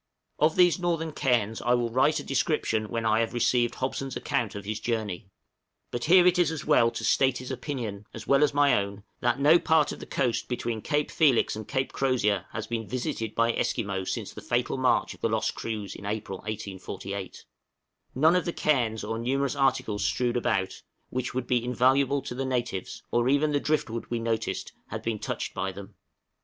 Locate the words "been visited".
12.65-13.35